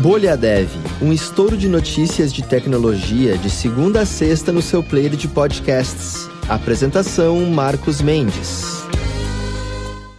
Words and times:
Bolha 0.00 0.34
Dev, 0.34 0.70
um 1.02 1.12
estouro 1.12 1.58
de 1.58 1.68
notícias 1.68 2.32
de 2.32 2.42
tecnologia 2.42 3.36
de 3.36 3.50
segunda 3.50 4.00
a 4.00 4.06
sexta 4.06 4.50
no 4.50 4.62
seu 4.62 4.82
player 4.82 5.14
de 5.14 5.28
podcasts. 5.28 6.26
Apresentação 6.48 7.44
Marcos 7.50 8.00
Mendes. 8.00 8.82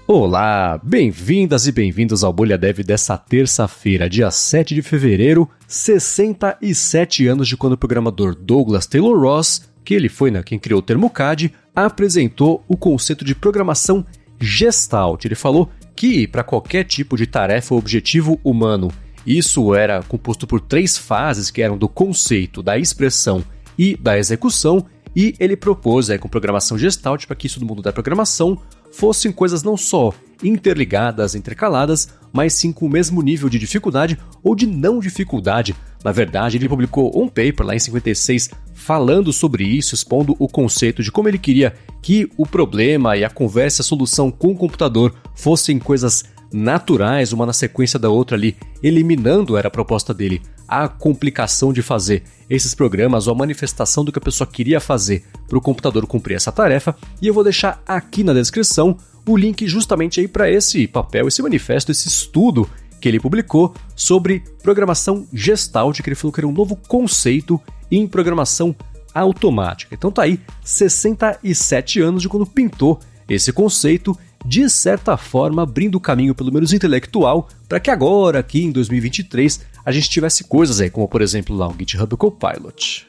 Olá, 0.05 0.79
bem-vindas 0.83 1.65
e 1.65 1.71
bem-vindos 1.71 2.23
ao 2.23 2.31
Bolha 2.31 2.59
Dev 2.59 2.81
dessa 2.83 3.17
terça-feira, 3.17 4.07
dia 4.07 4.29
7 4.29 4.75
de 4.75 4.83
fevereiro, 4.83 5.49
67 5.67 7.25
anos 7.25 7.47
de 7.47 7.57
quando 7.57 7.73
o 7.73 7.77
programador 7.77 8.35
Douglas 8.35 8.85
Taylor 8.85 9.19
Ross, 9.19 9.63
que 9.83 9.95
ele 9.95 10.09
foi 10.09 10.29
né, 10.29 10.43
quem 10.43 10.59
criou 10.59 10.77
o 10.79 10.83
termo 10.83 11.09
CAD, 11.09 11.51
apresentou 11.75 12.63
o 12.67 12.77
conceito 12.77 13.25
de 13.25 13.33
programação 13.33 14.05
Gestalt. 14.39 15.25
Ele 15.25 15.33
falou 15.33 15.71
que 15.95 16.27
para 16.27 16.43
qualquer 16.43 16.83
tipo 16.83 17.17
de 17.17 17.25
tarefa 17.25 17.73
ou 17.73 17.79
objetivo 17.79 18.39
humano 18.43 18.91
isso 19.25 19.73
era 19.75 20.01
composto 20.03 20.47
por 20.47 20.59
três 20.59 20.97
fases 20.97 21.51
que 21.51 21.61
eram 21.61 21.77
do 21.77 21.87
conceito, 21.87 22.63
da 22.63 22.77
expressão 22.77 23.43
e 23.77 23.95
da 23.95 24.17
execução, 24.17 24.85
e 25.15 25.35
ele 25.39 25.55
propôs 25.55 26.09
aí, 26.09 26.17
com 26.17 26.29
programação 26.29 26.77
Gestalt 26.77 27.25
para 27.25 27.35
que 27.35 27.47
isso 27.47 27.59
do 27.59 27.65
mundo 27.65 27.81
da 27.81 27.91
programação 27.91 28.57
fossem 28.91 29.31
coisas 29.31 29.63
não 29.63 29.77
só 29.77 30.13
interligadas, 30.43 31.35
intercaladas, 31.35 32.09
mas 32.31 32.53
sim 32.53 32.71
com 32.71 32.85
o 32.85 32.89
mesmo 32.89 33.21
nível 33.21 33.49
de 33.49 33.59
dificuldade 33.59 34.17
ou 34.43 34.55
de 34.55 34.65
não 34.65 34.99
dificuldade. 34.99 35.75
Na 36.03 36.11
verdade, 36.11 36.57
ele 36.57 36.67
publicou 36.67 37.11
um 37.15 37.27
paper 37.27 37.65
lá 37.65 37.75
em 37.75 37.79
56 37.79 38.49
falando 38.73 39.31
sobre 39.31 39.63
isso, 39.63 39.93
expondo 39.93 40.35
o 40.39 40.47
conceito 40.47 41.03
de 41.03 41.11
como 41.11 41.27
ele 41.27 41.37
queria 41.37 41.73
que 42.01 42.29
o 42.35 42.45
problema 42.45 43.15
e 43.15 43.23
a 43.23 43.29
conversa, 43.29 43.81
a 43.81 43.85
solução 43.85 44.31
com 44.31 44.51
o 44.51 44.57
computador 44.57 45.13
fossem 45.35 45.77
coisas 45.77 46.25
naturais, 46.51 47.33
uma 47.33 47.45
na 47.45 47.53
sequência 47.53 47.97
da 47.97 48.09
outra 48.09 48.35
ali, 48.35 48.57
eliminando, 48.83 49.57
era 49.57 49.67
a 49.67 49.71
proposta 49.71 50.13
dele, 50.13 50.41
a 50.67 50.87
complicação 50.87 51.73
de 51.73 51.81
fazer 51.81 52.23
esses 52.49 52.73
programas 52.73 53.27
ou 53.27 53.33
a 53.33 53.37
manifestação 53.37 54.03
do 54.03 54.11
que 54.11 54.19
a 54.19 54.21
pessoa 54.21 54.47
queria 54.47 54.79
fazer 54.79 55.23
para 55.47 55.57
o 55.57 55.61
computador 55.61 56.05
cumprir 56.07 56.35
essa 56.35 56.51
tarefa. 56.51 56.95
E 57.21 57.27
eu 57.27 57.33
vou 57.33 57.43
deixar 57.43 57.81
aqui 57.87 58.23
na 58.23 58.33
descrição 58.33 58.97
o 59.27 59.37
link 59.37 59.67
justamente 59.67 60.19
aí 60.19 60.27
para 60.27 60.49
esse 60.49 60.87
papel, 60.87 61.27
esse 61.27 61.41
manifesto, 61.41 61.91
esse 61.91 62.07
estudo 62.07 62.69
que 62.99 63.07
ele 63.07 63.19
publicou 63.19 63.73
sobre 63.95 64.43
programação 64.61 65.27
Gestalt, 65.33 66.01
que 66.01 66.09
ele 66.09 66.15
falou 66.15 66.31
que 66.31 66.39
era 66.39 66.47
um 66.47 66.53
novo 66.53 66.75
conceito 66.75 67.59
em 67.89 68.07
programação 68.07 68.75
automática. 69.13 69.93
Então 69.93 70.11
tá 70.11 70.23
aí 70.23 70.39
67 70.63 71.99
anos 71.99 72.21
de 72.21 72.29
quando 72.29 72.45
pintou 72.45 72.99
esse 73.27 73.51
conceito 73.51 74.17
de 74.45 74.69
certa 74.69 75.17
forma 75.17 75.63
abrindo 75.63 75.95
o 75.95 76.01
caminho, 76.01 76.35
pelo 76.35 76.51
menos 76.51 76.73
intelectual, 76.73 77.47
para 77.67 77.79
que 77.79 77.89
agora, 77.89 78.39
aqui 78.39 78.63
em 78.63 78.71
2023, 78.71 79.61
a 79.85 79.91
gente 79.91 80.09
tivesse 80.09 80.43
coisas 80.43 80.81
aí, 80.81 80.89
como 80.89 81.07
por 81.07 81.21
exemplo 81.21 81.55
lá 81.55 81.67
o 81.67 81.75
GitHub 81.77 82.15
Copilot. 82.17 83.07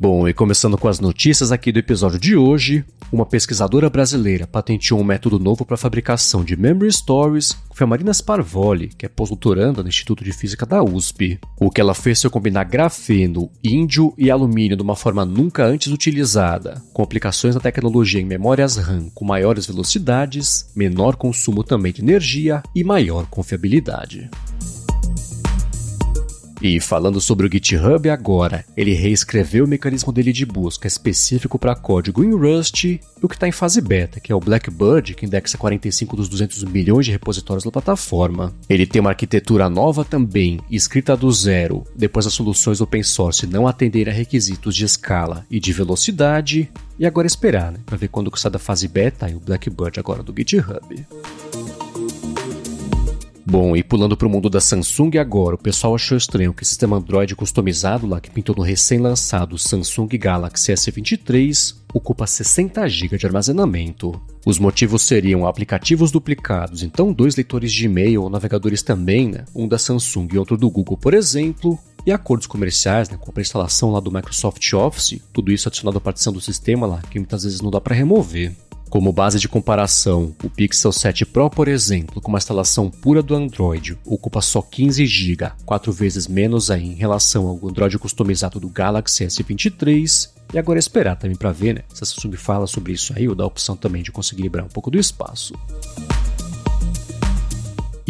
Bom, 0.00 0.26
e 0.26 0.32
começando 0.32 0.78
com 0.78 0.88
as 0.88 0.98
notícias 0.98 1.52
aqui 1.52 1.70
do 1.70 1.78
episódio 1.78 2.18
de 2.18 2.34
hoje, 2.34 2.82
uma 3.12 3.26
pesquisadora 3.26 3.90
brasileira 3.90 4.46
patenteou 4.46 4.98
um 4.98 5.04
método 5.04 5.38
novo 5.38 5.62
para 5.62 5.76
fabricação 5.76 6.42
de 6.42 6.56
memory 6.56 6.90
stories, 6.90 7.54
foi 7.74 7.84
a 7.84 7.86
Marina 7.86 8.14
Sparvoli, 8.14 8.88
que 8.96 9.04
é 9.04 9.10
pós-doutoranda 9.10 9.82
no 9.82 9.90
Instituto 9.90 10.24
de 10.24 10.32
Física 10.32 10.64
da 10.64 10.82
USP. 10.82 11.38
O 11.60 11.70
que 11.70 11.82
ela 11.82 11.92
fez 11.92 12.22
foi 12.22 12.30
combinar 12.30 12.64
grafeno, 12.64 13.50
índio 13.62 14.14
e 14.16 14.30
alumínio 14.30 14.74
de 14.74 14.82
uma 14.82 14.96
forma 14.96 15.22
nunca 15.26 15.66
antes 15.66 15.92
utilizada, 15.92 16.82
com 16.94 17.02
aplicações 17.02 17.54
da 17.54 17.60
tecnologia 17.60 18.22
em 18.22 18.24
memórias 18.24 18.76
RAM 18.76 19.10
com 19.14 19.26
maiores 19.26 19.66
velocidades, 19.66 20.72
menor 20.74 21.16
consumo 21.16 21.62
também 21.62 21.92
de 21.92 22.00
energia 22.00 22.62
e 22.74 22.82
maior 22.82 23.26
confiabilidade. 23.26 24.30
E 26.62 26.78
falando 26.78 27.20
sobre 27.22 27.46
o 27.46 27.50
GitHub 27.50 28.10
agora, 28.10 28.66
ele 28.76 28.92
reescreveu 28.92 29.64
o 29.64 29.68
mecanismo 29.68 30.12
dele 30.12 30.30
de 30.30 30.44
busca 30.44 30.86
específico 30.86 31.58
para 31.58 31.74
código 31.74 32.22
em 32.22 32.32
Rust 32.32 32.84
e 32.84 33.00
o 33.22 33.28
que 33.28 33.34
está 33.34 33.48
em 33.48 33.52
fase 33.52 33.80
beta, 33.80 34.20
que 34.20 34.30
é 34.30 34.34
o 34.34 34.40
Blackbird, 34.40 35.14
que 35.14 35.24
indexa 35.24 35.56
45 35.56 36.16
dos 36.16 36.28
200 36.28 36.64
milhões 36.64 37.06
de 37.06 37.12
repositórios 37.12 37.64
da 37.64 37.70
plataforma. 37.70 38.52
Ele 38.68 38.86
tem 38.86 39.00
uma 39.00 39.10
arquitetura 39.10 39.70
nova 39.70 40.04
também, 40.04 40.60
escrita 40.70 41.16
do 41.16 41.32
zero, 41.32 41.82
depois 41.96 42.26
as 42.26 42.34
soluções 42.34 42.82
open 42.82 43.02
source 43.02 43.46
não 43.46 43.66
atenderem 43.66 44.12
a 44.12 44.16
requisitos 44.16 44.76
de 44.76 44.84
escala 44.84 45.46
e 45.50 45.58
de 45.58 45.72
velocidade, 45.72 46.70
e 46.98 47.06
agora 47.06 47.26
esperar, 47.26 47.72
né, 47.72 47.80
para 47.86 47.96
ver 47.96 48.08
quando 48.08 48.30
sai 48.36 48.50
da 48.50 48.58
fase 48.58 48.86
beta 48.86 49.30
e 49.30 49.34
o 49.34 49.40
Blackbird 49.40 49.98
agora 49.98 50.22
do 50.22 50.34
GitHub. 50.36 51.06
Bom, 53.46 53.74
e 53.74 53.82
pulando 53.82 54.16
para 54.16 54.26
o 54.26 54.30
mundo 54.30 54.50
da 54.50 54.60
Samsung 54.60 55.18
agora, 55.18 55.54
o 55.54 55.58
pessoal 55.58 55.94
achou 55.94 56.16
estranho 56.16 56.52
que 56.52 56.62
o 56.62 56.66
sistema 56.66 56.96
Android 56.96 57.34
customizado 57.34 58.06
lá 58.06 58.20
que 58.20 58.30
pintou 58.30 58.54
no 58.54 58.62
recém-lançado 58.62 59.58
Samsung 59.58 60.08
Galaxy 60.18 60.72
S23 60.72 61.74
ocupa 61.92 62.26
60 62.26 62.86
GB 62.88 63.18
de 63.18 63.26
armazenamento. 63.26 64.20
Os 64.46 64.58
motivos 64.58 65.02
seriam 65.02 65.46
aplicativos 65.46 66.10
duplicados, 66.10 66.82
então 66.82 67.12
dois 67.12 67.34
leitores 67.34 67.72
de 67.72 67.86
e-mail 67.86 68.22
ou 68.22 68.30
navegadores 68.30 68.82
também, 68.82 69.28
né? 69.28 69.44
um 69.54 69.66
da 69.66 69.78
Samsung 69.78 70.28
e 70.32 70.38
outro 70.38 70.56
do 70.56 70.70
Google, 70.70 70.96
por 70.96 71.14
exemplo, 71.14 71.78
e 72.06 72.12
acordos 72.12 72.46
comerciais, 72.46 73.08
né, 73.08 73.18
com 73.18 73.32
a 73.34 73.40
instalação 73.40 73.90
lá 73.90 74.00
do 74.00 74.12
Microsoft 74.12 74.72
Office, 74.72 75.20
tudo 75.32 75.52
isso 75.52 75.68
adicionado 75.68 75.98
à 75.98 76.00
partição 76.00 76.32
do 76.32 76.40
sistema 76.40 76.86
lá, 76.86 77.02
que 77.10 77.18
muitas 77.18 77.44
vezes 77.44 77.60
não 77.60 77.70
dá 77.70 77.80
para 77.80 77.94
remover. 77.94 78.54
Como 78.90 79.12
base 79.12 79.38
de 79.38 79.48
comparação, 79.48 80.34
o 80.42 80.50
Pixel 80.50 80.90
7 80.90 81.24
Pro, 81.24 81.48
por 81.48 81.68
exemplo, 81.68 82.20
com 82.20 82.28
uma 82.28 82.38
instalação 82.38 82.90
pura 82.90 83.22
do 83.22 83.36
Android, 83.36 83.96
ocupa 84.04 84.40
só 84.40 84.60
15 84.60 85.06
GB, 85.06 85.52
quatro 85.64 85.92
vezes 85.92 86.26
menos 86.26 86.72
aí 86.72 86.88
em 86.88 86.94
relação 86.94 87.46
ao 87.46 87.68
Android 87.68 87.96
customizado 88.00 88.58
do 88.58 88.68
Galaxy 88.68 89.24
S23. 89.24 90.30
E 90.52 90.58
agora 90.58 90.76
é 90.76 90.80
esperar 90.80 91.14
também 91.14 91.36
para 91.36 91.52
ver, 91.52 91.76
né? 91.76 91.82
Se 91.94 92.02
a 92.02 92.06
Samsung 92.06 92.36
fala 92.36 92.66
sobre 92.66 92.92
isso 92.92 93.12
aí 93.16 93.28
ou 93.28 93.36
dá 93.36 93.44
a 93.44 93.46
opção 93.46 93.76
também 93.76 94.02
de 94.02 94.10
conseguir 94.10 94.42
liberar 94.42 94.64
um 94.64 94.68
pouco 94.68 94.90
do 94.90 94.98
espaço. 94.98 95.54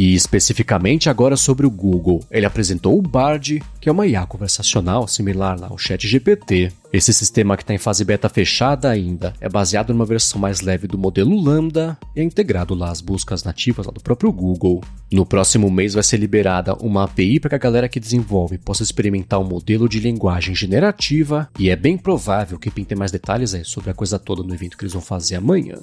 E 0.00 0.14
especificamente 0.14 1.10
agora 1.10 1.36
sobre 1.36 1.66
o 1.66 1.70
Google, 1.70 2.24
ele 2.30 2.46
apresentou 2.46 2.98
o 2.98 3.02
Bard, 3.02 3.62
que 3.78 3.86
é 3.86 3.92
uma 3.92 4.06
IA 4.06 4.24
conversacional 4.24 5.06
similar 5.06 5.62
ao 5.62 5.76
ChatGPT. 5.76 6.72
Esse 6.90 7.12
sistema 7.12 7.54
que 7.54 7.62
está 7.62 7.74
em 7.74 7.78
fase 7.78 8.02
beta 8.02 8.26
fechada 8.26 8.88
ainda 8.88 9.34
é 9.38 9.46
baseado 9.46 9.92
numa 9.92 10.06
versão 10.06 10.40
mais 10.40 10.62
leve 10.62 10.86
do 10.86 10.96
modelo 10.96 11.38
Lambda 11.38 11.98
e 12.16 12.20
é 12.20 12.24
integrado 12.24 12.74
lá 12.74 12.90
às 12.90 13.02
buscas 13.02 13.44
nativas 13.44 13.86
do 13.88 14.00
próprio 14.00 14.32
Google. 14.32 14.82
No 15.12 15.26
próximo 15.26 15.70
mês 15.70 15.92
vai 15.92 16.02
ser 16.02 16.16
liberada 16.16 16.74
uma 16.76 17.04
API 17.04 17.38
para 17.38 17.50
que 17.50 17.56
a 17.56 17.58
galera 17.58 17.86
que 17.86 18.00
desenvolve 18.00 18.56
possa 18.56 18.82
experimentar 18.82 19.38
um 19.38 19.44
modelo 19.44 19.86
de 19.86 20.00
linguagem 20.00 20.54
generativa 20.54 21.46
e 21.58 21.68
é 21.68 21.76
bem 21.76 21.98
provável 21.98 22.58
que 22.58 22.70
pintem 22.70 22.96
mais 22.96 23.12
detalhes 23.12 23.52
aí 23.52 23.66
sobre 23.66 23.90
a 23.90 23.94
coisa 23.94 24.18
toda 24.18 24.42
no 24.42 24.54
evento 24.54 24.78
que 24.78 24.84
eles 24.84 24.94
vão 24.94 25.02
fazer 25.02 25.34
amanhã. 25.34 25.76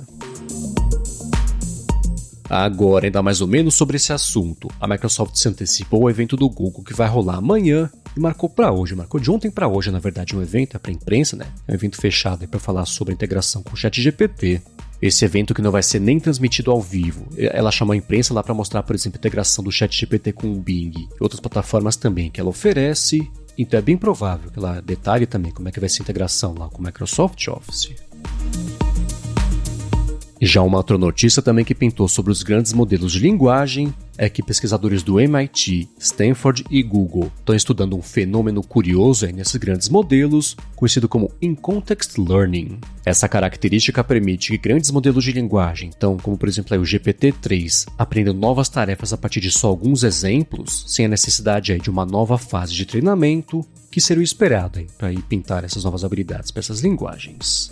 Agora, 2.49 3.05
ainda 3.05 3.21
mais 3.21 3.41
ou 3.41 3.47
menos 3.47 3.75
sobre 3.75 3.97
esse 3.97 4.13
assunto, 4.13 4.69
a 4.79 4.87
Microsoft 4.87 5.35
se 5.35 5.49
antecipou 5.49 6.03
ao 6.03 6.09
evento 6.09 6.37
do 6.37 6.49
Google 6.49 6.83
que 6.83 6.93
vai 6.93 7.07
rolar 7.07 7.35
amanhã 7.35 7.89
e 8.15 8.19
marcou 8.19 8.49
para 8.49 8.71
hoje, 8.71 8.95
marcou 8.95 9.19
de 9.19 9.29
ontem 9.29 9.51
para 9.51 9.67
hoje, 9.67 9.91
na 9.91 9.99
verdade, 9.99 10.35
um 10.35 10.41
evento, 10.41 10.75
é 10.75 10.79
para 10.79 10.91
imprensa, 10.91 11.35
né? 11.35 11.45
É 11.67 11.71
um 11.71 11.75
evento 11.75 11.97
fechado 11.97 12.47
para 12.47 12.59
falar 12.59 12.85
sobre 12.85 13.13
a 13.13 13.15
integração 13.15 13.61
com 13.61 13.73
o 13.73 13.77
ChatGPT. 13.77 14.61
Esse 14.99 15.25
evento 15.25 15.53
que 15.53 15.61
não 15.61 15.71
vai 15.71 15.83
ser 15.83 15.99
nem 15.99 16.19
transmitido 16.19 16.71
ao 16.71 16.81
vivo. 16.81 17.27
Ela 17.37 17.69
chamou 17.69 17.93
a 17.93 17.97
imprensa 17.97 18.33
lá 18.33 18.41
para 18.41 18.53
mostrar, 18.53 18.81
por 18.81 18.95
exemplo, 18.95 19.17
a 19.17 19.19
integração 19.19 19.63
do 19.63 19.71
ChatGPT 19.71 20.31
com 20.31 20.51
o 20.51 20.55
Bing 20.55 20.93
e 20.95 21.07
outras 21.19 21.39
plataformas 21.39 21.95
também 21.95 22.31
que 22.31 22.39
ela 22.39 22.49
oferece. 22.49 23.29
Então 23.57 23.77
é 23.77 23.81
bem 23.81 23.97
provável 23.97 24.49
que 24.49 24.57
ela 24.57 24.81
detalhe 24.81 25.27
também 25.27 25.51
como 25.51 25.67
é 25.67 25.71
que 25.71 25.79
vai 25.79 25.89
ser 25.89 26.01
a 26.01 26.03
integração 26.03 26.55
lá 26.57 26.67
com 26.69 26.81
o 26.81 26.83
Microsoft 26.83 27.47
Office. 27.47 27.91
Já 30.39 30.61
uma 30.61 30.77
outra 30.77 30.97
notícia 30.97 31.41
também 31.41 31.65
que 31.65 31.73
pintou 31.73 32.07
sobre 32.07 32.31
os 32.31 32.43
grandes 32.43 32.71
modelos 32.71 33.13
de 33.13 33.19
linguagem 33.19 33.91
é 34.17 34.29
que 34.29 34.43
pesquisadores 34.43 35.01
do 35.01 35.19
MIT, 35.19 35.89
Stanford 35.99 36.63
e 36.69 36.83
Google 36.83 37.31
estão 37.39 37.55
estudando 37.55 37.95
um 37.95 38.01
fenômeno 38.01 38.61
curioso 38.61 39.25
nesses 39.27 39.55
grandes 39.55 39.89
modelos, 39.89 40.55
conhecido 40.75 41.09
como 41.09 41.31
In-Context 41.41 42.17
Learning. 42.17 42.79
Essa 43.03 43.27
característica 43.27 44.03
permite 44.03 44.51
que 44.51 44.57
grandes 44.57 44.91
modelos 44.91 45.23
de 45.23 45.31
linguagem, 45.31 45.91
então 45.95 46.17
como 46.17 46.37
por 46.37 46.47
exemplo 46.47 46.77
o 46.77 46.83
GPT-3, 46.83 47.87
aprendam 47.97 48.33
novas 48.33 48.69
tarefas 48.69 49.13
a 49.13 49.17
partir 49.17 49.39
de 49.39 49.51
só 49.51 49.67
alguns 49.67 50.03
exemplos, 50.03 50.83
sem 50.87 51.05
a 51.05 51.09
necessidade 51.09 51.77
de 51.79 51.89
uma 51.89 52.05
nova 52.05 52.37
fase 52.37 52.73
de 52.73 52.85
treinamento, 52.85 53.65
que 53.91 54.01
seria 54.01 54.21
o 54.21 54.23
esperado 54.23 54.85
para 54.97 55.11
pintar 55.27 55.63
essas 55.63 55.83
novas 55.83 56.03
habilidades 56.03 56.51
para 56.51 56.59
essas 56.59 56.81
linguagens. 56.81 57.71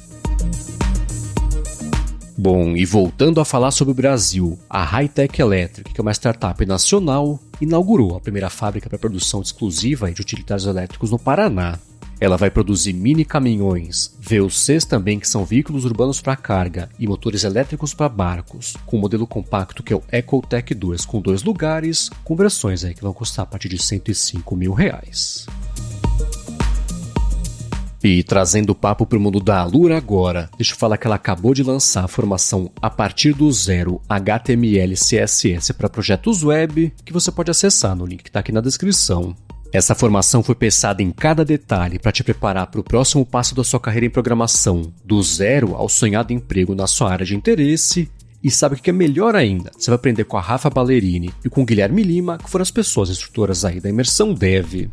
Bom, 2.38 2.76
e 2.76 2.86
voltando 2.86 3.40
a 3.40 3.46
falar 3.46 3.72
sobre 3.72 3.94
o 3.94 3.96
Brasil, 3.96 4.60
a 4.70 4.84
Hightech 4.84 5.42
Electric, 5.42 5.94
que 5.94 6.02
é 6.02 6.04
uma 6.04 6.12
startup 6.12 6.66
nacional, 6.66 7.40
inaugurou 7.62 8.18
a 8.18 8.20
primeira 8.20 8.50
fábrica 8.50 8.90
para 8.90 9.00
produção 9.00 9.42
exclusiva 9.42 10.12
de 10.12 10.20
utilitários 10.20 10.66
elétricos 10.66 11.12
no 11.12 11.18
Paraná. 11.18 11.80
Ela 12.20 12.36
vai 12.36 12.50
produzir 12.50 12.92
mini 12.92 13.24
caminhões, 13.24 14.14
VUCs 14.20 14.84
também, 14.84 15.18
que 15.18 15.28
são 15.28 15.46
veículos 15.46 15.86
urbanos 15.86 16.20
para 16.20 16.36
carga, 16.36 16.90
e 17.00 17.08
motores 17.08 17.46
elétricos 17.46 17.94
para 17.94 18.10
barcos, 18.10 18.76
com 18.86 18.98
o 18.98 19.00
modelo 19.00 19.26
compacto 19.26 19.82
que 19.82 19.94
é 19.94 19.96
o 19.96 20.04
Ecotec 20.12 20.74
2, 20.74 21.06
com 21.06 21.22
dois 21.22 21.42
lugares, 21.42 22.10
com 22.26 22.36
versões 22.36 22.84
aí 22.84 22.94
que 22.94 23.02
vão 23.02 23.14
custar 23.14 23.44
a 23.44 23.48
partir 23.48 23.70
de 23.70 23.78
105 23.78 24.56
mil 24.58 24.74
reais. 24.74 25.46
E 28.08 28.22
trazendo 28.22 28.70
o 28.70 28.76
papo 28.76 29.04
para 29.04 29.18
o 29.18 29.20
mundo 29.20 29.40
da 29.40 29.60
Alura 29.62 29.98
agora, 29.98 30.48
deixa 30.60 30.74
eu 30.74 30.78
falar 30.78 30.96
que 30.96 31.08
ela 31.08 31.16
acabou 31.16 31.56
de 31.56 31.64
lançar 31.64 32.06
a 32.06 32.08
formação 32.08 32.72
a 32.80 32.88
partir 32.88 33.34
do 33.34 33.52
zero 33.52 34.00
HTML 34.08 34.94
CSS 34.94 35.74
para 35.74 35.90
projetos 35.90 36.44
web, 36.44 36.94
que 37.04 37.12
você 37.12 37.32
pode 37.32 37.50
acessar 37.50 37.96
no 37.96 38.06
link 38.06 38.22
que 38.22 38.30
está 38.30 38.42
aqui 38.42 38.52
na 38.52 38.62
descrição. 38.62 39.36
Essa 39.74 39.96
formação 39.96 40.44
foi 40.44 40.54
pensada 40.54 41.02
em 41.02 41.10
cada 41.10 41.44
detalhe 41.44 41.98
para 41.98 42.12
te 42.12 42.24
preparar 42.24 42.68
para 42.68 42.80
o 42.80 42.84
próximo 42.84 43.26
passo 43.26 43.56
da 43.56 43.64
sua 43.64 43.80
carreira 43.80 44.06
em 44.06 44.12
programação, 44.12 44.94
do 45.04 45.20
zero 45.24 45.74
ao 45.74 45.90
sonhado 45.90 46.32
emprego 46.32 46.76
na 46.76 46.86
sua 46.86 47.12
área 47.12 47.26
de 47.26 47.36
interesse. 47.36 48.08
E 48.44 48.52
sabe 48.52 48.76
o 48.76 48.78
que 48.78 48.92
é 48.92 48.94
melhor 48.94 49.36
ainda? 49.36 49.72
Você 49.76 49.90
vai 49.90 49.96
aprender 49.96 50.26
com 50.26 50.38
a 50.38 50.42
Rafa 50.42 50.70
Ballerini 50.70 51.34
e 51.44 51.50
com 51.50 51.64
o 51.64 51.66
Guilherme 51.66 52.04
Lima, 52.04 52.38
que 52.38 52.52
foram 52.52 52.62
as 52.62 52.70
pessoas 52.70 53.10
instrutoras 53.10 53.66
aí 53.66 53.80
da 53.80 53.90
imersão 53.90 54.32
Dev. 54.32 54.92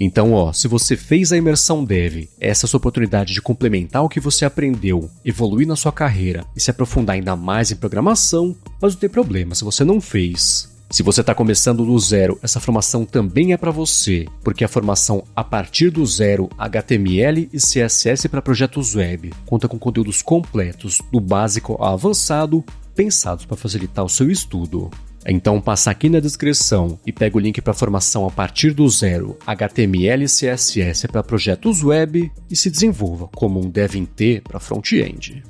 Então, 0.00 0.32
ó, 0.32 0.52
se 0.52 0.66
você 0.66 0.96
fez 0.96 1.32
a 1.32 1.36
imersão 1.36 1.84
Dev, 1.84 2.28
essa 2.40 2.64
é 2.64 2.66
a 2.66 2.68
sua 2.68 2.78
oportunidade 2.78 3.32
de 3.32 3.40
complementar 3.40 4.02
o 4.02 4.08
que 4.08 4.20
você 4.20 4.44
aprendeu, 4.44 5.08
evoluir 5.24 5.66
na 5.66 5.76
sua 5.76 5.92
carreira 5.92 6.44
e 6.56 6.60
se 6.60 6.70
aprofundar 6.70 7.14
ainda 7.14 7.36
mais 7.36 7.70
em 7.70 7.76
programação, 7.76 8.56
mas 8.80 8.94
não 8.94 9.00
tem 9.00 9.08
problema 9.08 9.54
se 9.54 9.64
você 9.64 9.84
não 9.84 10.00
fez. 10.00 10.72
Se 10.90 11.02
você 11.02 11.22
está 11.22 11.34
começando 11.34 11.84
do 11.84 11.98
zero, 11.98 12.38
essa 12.42 12.60
formação 12.60 13.04
também 13.04 13.52
é 13.52 13.56
para 13.56 13.70
você, 13.70 14.26
porque 14.44 14.64
a 14.64 14.68
formação 14.68 15.24
a 15.34 15.42
partir 15.42 15.90
do 15.90 16.04
zero 16.06 16.48
HTML 16.58 17.48
e 17.52 17.56
CSS 17.56 18.28
para 18.28 18.42
projetos 18.42 18.94
web 18.94 19.32
conta 19.46 19.66
com 19.66 19.78
conteúdos 19.78 20.22
completos, 20.22 21.00
do 21.10 21.20
básico 21.20 21.72
ao 21.80 21.94
avançado, 21.94 22.62
pensados 22.94 23.44
para 23.44 23.56
facilitar 23.56 24.04
o 24.04 24.08
seu 24.08 24.30
estudo. 24.30 24.90
Então 25.26 25.60
passa 25.60 25.90
aqui 25.90 26.10
na 26.10 26.20
descrição 26.20 26.98
e 27.06 27.12
pega 27.12 27.36
o 27.36 27.40
link 27.40 27.60
para 27.62 27.72
formação 27.72 28.26
a 28.26 28.30
partir 28.30 28.72
do 28.72 28.86
zero 28.88 29.38
HTML 29.46 30.24
e 30.24 30.26
CSS 30.26 31.08
para 31.08 31.22
projetos 31.22 31.82
web 31.82 32.30
e 32.50 32.56
se 32.56 32.70
desenvolva 32.70 33.28
como 33.34 33.58
um 33.58 33.70
Dev 33.70 33.94
T 34.14 34.42
para 34.46 34.60
front-end. 34.60 35.42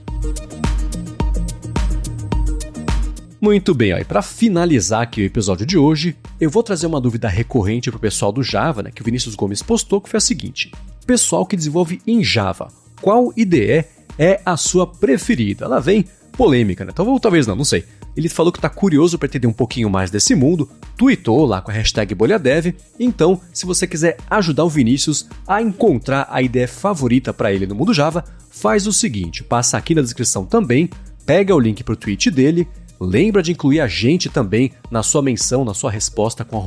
Muito 3.41 3.75
bem, 3.75 3.93
e 3.93 4.05
para 4.05 4.23
finalizar 4.23 5.03
aqui 5.03 5.21
o 5.21 5.25
episódio 5.27 5.67
de 5.67 5.77
hoje, 5.77 6.17
eu 6.41 6.49
vou 6.49 6.63
trazer 6.63 6.87
uma 6.87 7.01
dúvida 7.01 7.29
recorrente 7.29 7.91
para 7.91 7.99
o 7.99 8.01
pessoal 8.01 8.33
do 8.33 8.43
Java, 8.43 8.83
né, 8.83 8.91
que 8.91 9.03
o 9.03 9.05
Vinícius 9.05 9.35
Gomes 9.35 9.61
postou, 9.61 10.01
que 10.01 10.09
foi 10.09 10.17
a 10.17 10.21
seguinte: 10.21 10.73
Pessoal 11.07 11.45
que 11.45 11.57
desenvolve 11.57 12.01
em 12.07 12.25
Java, 12.25 12.69
qual 13.03 13.35
IDE 13.37 13.85
é 14.19 14.41
a 14.47 14.57
sua 14.57 14.87
preferida? 14.87 15.67
Ela 15.67 15.79
vem 15.79 16.07
polêmica, 16.33 16.85
né? 16.85 16.91
Então, 16.93 17.19
talvez 17.19 17.47
não, 17.47 17.55
não 17.55 17.65
sei. 17.65 17.85
Ele 18.17 18.29
falou 18.29 18.53
que 18.53 18.59
está 18.59 18.69
curioso 18.69 19.19
para 19.19 19.27
entender 19.27 19.47
um 19.47 19.53
pouquinho 19.53 19.91
mais 19.91 20.11
desse 20.11 20.35
mundo, 20.35 20.69
tweetou 20.97 21.45
lá 21.45 21.61
com 21.61 21.71
a 21.71 21.75
hashtag 21.75 22.15
BolhaDev. 22.15 22.75
Então, 22.99 23.41
se 23.53 23.67
você 23.67 23.87
quiser 23.87 24.17
ajudar 24.31 24.65
o 24.65 24.71
Vinícius 24.71 25.29
a 25.47 25.61
encontrar 25.61 26.29
a 26.31 26.41
ideia 26.41 26.69
favorita 26.69 27.33
para 27.33 27.53
ele 27.53 27.67
no 27.67 27.75
mundo 27.75 27.95
Java, 27.95 28.25
faz 28.51 28.87
o 28.87 28.93
seguinte: 28.93 29.43
passa 29.43 29.77
aqui 29.77 29.95
na 29.95 30.03
descrição 30.03 30.45
também, 30.45 30.89
pega 31.27 31.55
o 31.55 31.61
link 31.61 31.83
para 31.83 31.95
o 31.95 31.97
tweet 31.97 32.31
dele 32.31 32.69
Lembra 33.01 33.43
de 33.43 33.53
incluir 33.53 33.81
a 33.81 33.87
gente 33.89 34.29
também 34.29 34.73
na 34.91 35.03
sua 35.03 35.23
menção, 35.23 35.65
na 35.65 35.75
sua 35.75 35.91
resposta 35.91 36.45
com 36.45 36.63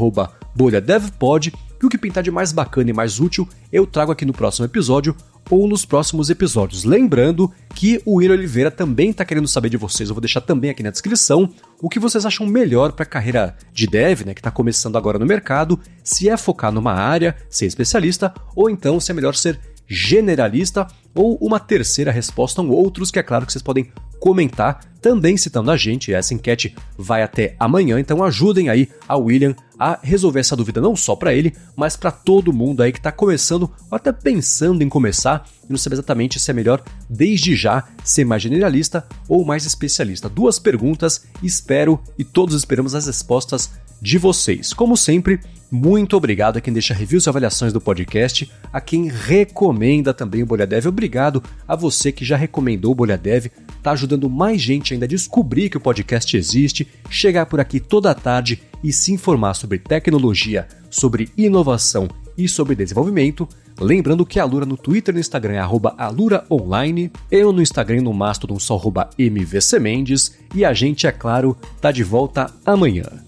bolhadevpod, 0.56 1.52
que 1.80 1.86
o 1.86 1.90
que 1.90 1.98
pintar 1.98 2.24
de 2.24 2.32
mais 2.32 2.52
bacana 2.52 2.90
e 2.90 2.94
mais 2.94 3.20
útil 3.20 3.48
eu 3.72 3.86
trago 3.86 4.12
aqui 4.12 4.26
no 4.26 4.34
próximo 4.34 4.66
episódio 4.66 5.16
ou 5.50 5.68
nos 5.68 5.86
próximos 5.86 6.30
episódios. 6.30 6.84
Lembrando 6.84 7.52
que 7.74 8.02
o 8.06 8.16
Will 8.16 8.32
Oliveira 8.32 8.72
também 8.72 9.10
está 9.10 9.24
querendo 9.24 9.48
saber 9.48 9.70
de 9.70 9.78
vocês, 9.78 10.10
eu 10.10 10.16
vou 10.16 10.22
deixar 10.22 10.42
também 10.42 10.70
aqui 10.70 10.84
na 10.84 10.90
descrição 10.90 11.50
o 11.82 11.90
que 11.90 12.00
vocês 12.00 12.26
acham 12.26 12.46
melhor 12.46 12.92
para 12.92 13.04
a 13.04 13.08
carreira 13.08 13.56
de 13.74 13.88
dev, 13.88 14.22
né, 14.26 14.34
que 14.34 14.40
está 14.40 14.52
começando 14.52 14.98
agora 14.98 15.20
no 15.20 15.26
mercado, 15.26 15.80
se 16.04 16.30
é 16.30 16.36
focar 16.38 16.72
numa 16.72 16.94
área, 16.94 17.36
ser 17.50 17.66
especialista, 17.66 18.34
ou 18.56 18.70
então 18.70 19.00
se 19.00 19.12
é 19.12 19.14
melhor 19.14 19.36
ser 19.36 19.60
generalista, 19.88 20.88
ou 21.16 21.38
uma 21.42 21.60
terceira 21.60 22.12
resposta 22.12 22.62
ou 22.62 22.70
outros, 22.70 23.10
que 23.10 23.20
é 23.20 23.24
claro 23.24 23.46
que 23.46 23.52
vocês 23.52 23.64
podem 23.64 23.92
comentar, 24.20 24.80
também 25.02 25.38
citando 25.38 25.72
a 25.72 25.78
gente. 25.78 26.14
Essa 26.14 26.34
enquete 26.34 26.76
vai 26.98 27.22
até 27.24 27.56
amanhã, 27.60 28.00
então 28.00 28.24
ajudem 28.24 28.70
aí 28.70 28.90
a 29.08 29.16
William 29.18 29.56
a 29.80 30.00
resolver 30.02 30.40
essa 30.40 30.56
dúvida 30.56 30.82
não 30.82 30.96
só 30.96 31.16
para 31.16 31.34
ele, 31.34 31.56
mas 31.76 31.96
para 31.96 32.12
todo 32.12 32.54
mundo 32.54 32.82
aí 32.82 32.92
que 32.92 32.98
está 32.98 33.12
começando 33.12 33.64
ou 33.64 33.96
até 33.96 34.12
pensando 34.12 34.84
em 34.84 34.90
começar 34.90 35.48
e 35.68 35.72
não 35.72 35.78
sabe 35.78 35.96
exatamente 35.96 36.40
se 36.40 36.50
é 36.50 36.54
melhor 36.54 36.84
desde 37.10 37.56
já 37.56 37.84
ser 38.04 38.26
mais 38.26 38.42
generalista 38.42 39.06
ou 39.28 39.46
mais 39.46 39.66
especialista. 39.66 40.28
Duas 40.28 40.58
perguntas, 40.58 41.26
espero 41.44 42.00
e 42.18 42.24
todos 42.24 42.56
esperamos 42.56 42.96
as 42.96 43.06
respostas 43.06 43.72
de 44.02 44.18
vocês. 44.18 44.74
Como 44.74 44.96
sempre, 44.96 45.40
muito 45.70 46.16
obrigado 46.16 46.58
a 46.58 46.62
quem 46.62 46.74
deixa 46.74 46.94
reviews 46.94 47.26
e 47.26 47.30
avaliações 47.30 47.74
do 47.74 47.82
podcast, 47.82 48.50
a 48.72 48.80
quem 48.80 49.10
recomenda 49.10 50.14
também 50.14 50.42
o 50.42 50.46
Bolha 50.46 50.66
Dev. 50.66 50.86
Obrigado 50.86 51.44
a 51.68 51.76
você 51.76 52.12
que 52.12 52.24
já 52.24 52.38
recomendou 52.38 52.94
o 52.94 52.96
Bolha 52.96 53.18
Dev, 53.18 53.48
tá 53.84 53.92
ajudando 53.92 54.30
mais 54.30 54.62
gente 54.62 54.94
ainda 54.94 55.06
a 55.06 55.10
descobrir 55.10 55.70
que 55.70 55.78
o 55.78 55.82
podcast 55.82 56.38
existe, 56.38 56.88
chegar 57.10 57.46
por 57.48 57.60
aqui 57.60 57.80
toda 57.80 58.16
tarde 58.16 58.62
e 58.84 58.94
se 58.94 59.12
informar 59.12 59.56
sobre 59.56 59.78
tecnologia, 59.78 60.68
sobre 60.90 61.30
inovação 61.38 62.08
e 62.38 62.48
sobre 62.48 62.76
desenvolvimento. 62.76 63.48
Lembrando 63.80 64.26
que 64.26 64.40
a 64.40 64.44
Alura 64.44 64.66
no 64.66 64.78
Twitter 64.78 65.14
e 65.14 65.16
no 65.16 65.20
Instagram 65.20 65.54
é 65.54 65.60
aluraonline, 65.98 67.12
eu 67.30 67.52
no 67.52 67.62
Instagram 67.62 68.02
no 68.02 68.14
Mastodon 68.14 68.58
sou 68.58 68.82
mvcmendes 69.18 70.38
e 70.56 70.64
a 70.64 70.74
gente, 70.74 71.06
é 71.06 71.12
claro, 71.12 71.58
tá 71.82 71.92
de 71.92 72.04
volta 72.04 72.52
amanhã. 72.66 73.28